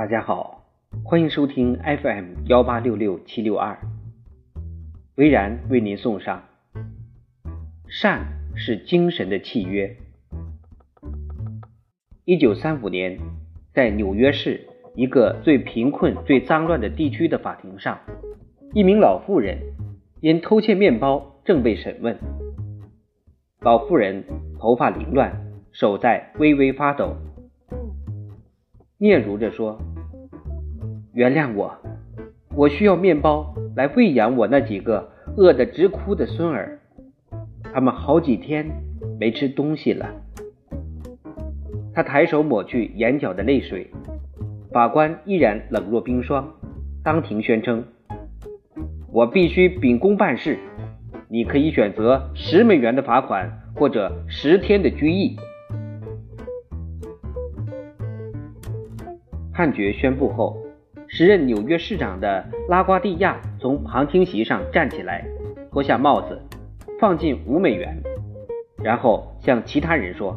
[0.00, 0.64] 大家好，
[1.04, 3.78] 欢迎收听 FM 幺八六六七六二，
[5.16, 6.42] 维然为您送上：
[7.86, 8.24] 善
[8.54, 9.94] 是精神的契约。
[12.24, 13.18] 一九三五年，
[13.74, 18.00] 在纽约市一个最贫困、最脏乱的地区的法庭上，
[18.72, 19.58] 一名老妇人
[20.22, 22.16] 因偷窃面包正被审问。
[23.60, 24.24] 老妇人
[24.58, 25.30] 头发凌乱，
[25.72, 27.14] 手在微微发抖。
[28.98, 29.80] 嗫嚅着说
[31.12, 31.76] ：“原谅我，
[32.54, 36.78] 我需要面包来喂养我那几个饿得直哭的孙儿，
[37.72, 38.70] 他们好几天
[39.18, 40.08] 没吃东西了。”
[41.92, 43.90] 他抬手抹去眼角的泪水，
[44.72, 46.54] 法官依然冷若冰霜，
[47.02, 47.84] 当庭宣称
[49.12, 50.56] ：“我必须秉公办事，
[51.28, 55.36] 你可以选择十美元的罚款或者十天的拘役。”
[59.52, 60.56] 判决宣布后，
[61.20, 65.22] 时任纽约市长的拉瓜蒂亚从旁听席上站起来，
[65.70, 66.40] 脱下帽子，
[66.98, 67.94] 放进五美元，
[68.82, 70.34] 然后向其他人说：“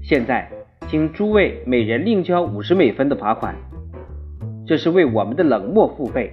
[0.00, 0.48] 现在，
[0.86, 3.56] 请诸位每人另交五十美分的罚款，
[4.64, 6.32] 这是为我们的冷漠付费，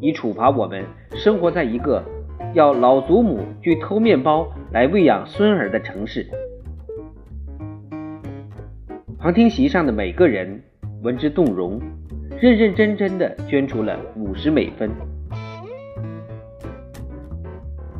[0.00, 2.02] 以处罚我们生活在一个
[2.54, 6.26] 要老祖母去偷面包来喂养孙儿的城市。”
[9.20, 10.62] 旁听席上的每个人。
[11.02, 11.80] 闻之动容，
[12.40, 14.90] 认认真真的捐出了五十美分。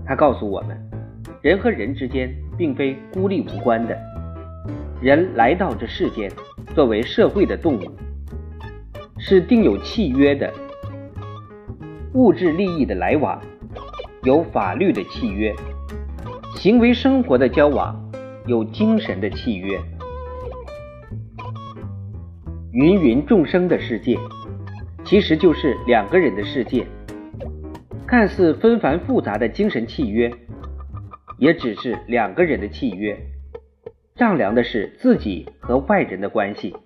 [0.06, 0.80] 他告诉我们，
[1.42, 3.94] 人和人之间并非孤立无关的，
[5.02, 6.32] 人来到这世间，
[6.74, 7.90] 作为社会的动物，
[9.18, 10.50] 是定有契约的，
[12.14, 13.38] 物质利益的来往，
[14.22, 15.54] 有法律的契约，
[16.56, 17.94] 行为生活的交往，
[18.46, 19.78] 有精神的契约。
[22.72, 24.16] 芸芸众生的世界，
[25.04, 26.86] 其实就是两个人的世界。
[28.06, 30.30] 看似纷繁复杂的精神契约，
[31.36, 33.18] 也只是两个人的契约，
[34.14, 36.76] 丈量的是自己和外人的关系。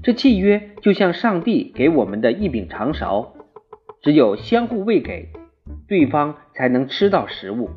[0.00, 3.34] 这契约就像上帝给我们的一柄长勺，
[4.00, 5.30] 只有相互喂给，
[5.88, 7.68] 对方才能吃到食物；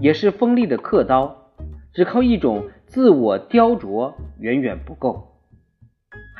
[0.00, 1.52] 也是锋利的刻刀，
[1.94, 5.29] 只靠一种自我雕琢远远不够。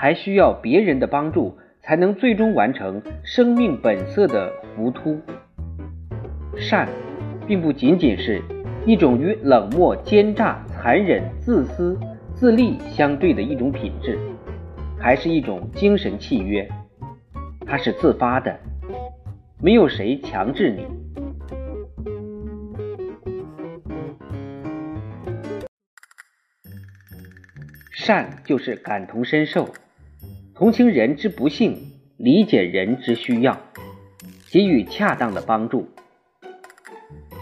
[0.01, 5.21] 还需要别人的帮助，才能最终完成生命本色的浮凸。
[6.57, 6.89] 善，
[7.47, 8.41] 并不仅仅是
[8.87, 12.01] 一种与冷漠、奸诈、残忍、自私、
[12.33, 14.19] 自利相对的一种品质，
[14.99, 16.67] 还是一种精神契约。
[17.67, 18.59] 它是自发的，
[19.61, 20.87] 没有谁强制你。
[27.93, 29.69] 善就是感同身受。
[30.61, 31.75] 同情人之不幸，
[32.19, 33.59] 理解人之需要，
[34.51, 35.89] 给予恰当的帮助。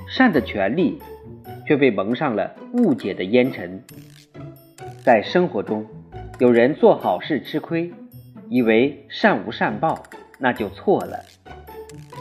[0.09, 1.01] 善的权利
[1.67, 3.83] 却被蒙上了误解的烟尘。
[5.03, 5.84] 在生活中，
[6.39, 7.93] 有人做好事吃亏，
[8.49, 10.05] 以为善无善报，
[10.39, 11.25] 那就错了。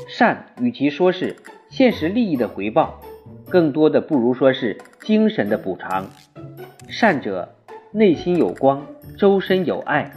[0.08, 1.36] 善与其说是
[1.70, 3.00] 现实利益的回报，
[3.48, 6.10] 更多的不如说是精神的补偿。
[6.90, 7.54] 善者
[7.92, 8.84] 内心有光，
[9.16, 10.12] 周身有爱。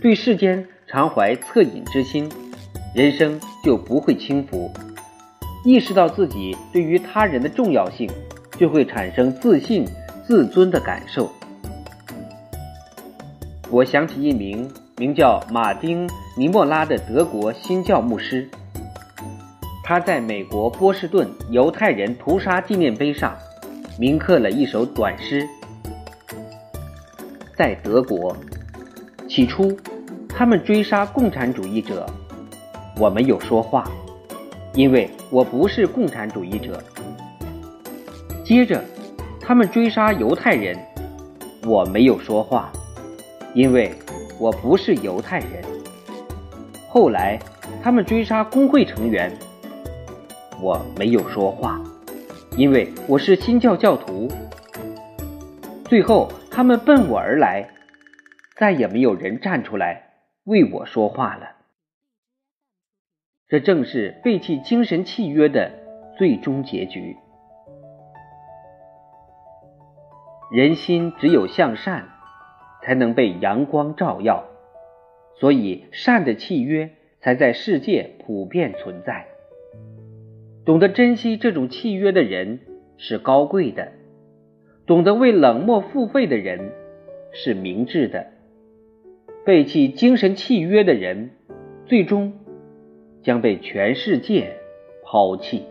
[0.00, 2.28] 对世间常怀恻隐之心，
[2.92, 4.70] 人生就不会轻浮。
[5.64, 8.10] 意识到自己对于他人的重要性，
[8.58, 9.86] 就会产生自信、
[10.26, 11.30] 自尊的感受。
[13.70, 18.48] 我想起一名名叫马丁·尼莫拉的德国新教牧师，
[19.84, 23.36] 他在美国波士顿犹太人屠杀纪念碑上
[23.98, 25.48] 铭刻了一首短诗，
[27.56, 28.36] 在德国。
[29.36, 29.76] 起初，
[30.30, 32.06] 他们追杀共产主义者，
[32.98, 33.84] 我没有说话，
[34.72, 36.82] 因为我不是共产主义者。
[38.42, 38.82] 接着，
[39.38, 40.74] 他们追杀犹太人，
[41.66, 42.72] 我没有说话，
[43.52, 43.92] 因为
[44.38, 45.62] 我不是犹太人。
[46.88, 47.38] 后来，
[47.82, 49.30] 他们追杀工会成员，
[50.62, 51.78] 我没有说话，
[52.56, 54.32] 因为我是新教教徒。
[55.84, 57.68] 最后，他们奔我而来。
[58.56, 60.14] 再也没有人站出来
[60.44, 61.56] 为我说话了。
[63.48, 65.70] 这正是背弃精神契约的
[66.16, 67.16] 最终结局。
[70.50, 72.08] 人心只有向善，
[72.82, 74.44] 才能被阳光照耀，
[75.38, 79.26] 所以善的契约才在世界普遍存在。
[80.64, 82.60] 懂得珍惜这种契约的人
[82.96, 83.92] 是高贵的，
[84.86, 86.72] 懂得为冷漠付费的人
[87.32, 88.26] 是明智的。
[89.46, 91.30] 背弃精神契约的人，
[91.84, 92.32] 最终
[93.22, 94.56] 将被全世界
[95.04, 95.62] 抛弃。